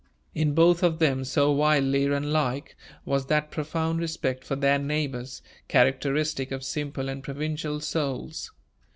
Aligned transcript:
In 0.33 0.55
both 0.55 0.81
of 0.81 0.97
them, 0.97 1.23
so 1.23 1.51
widely 1.51 2.05
unlike, 2.07 2.75
was 3.05 3.27
that 3.27 3.51
profound 3.51 3.99
respect 3.99 4.43
for 4.43 4.55
their 4.55 4.79
neighbors, 4.79 5.43
characteristic 5.67 6.49
of 6.51 6.63
simple 6.63 7.07
and 7.07 7.23
provincial 7.23 7.79
souls. 7.79 8.49